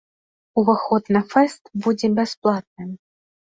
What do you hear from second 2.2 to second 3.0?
бясплатным.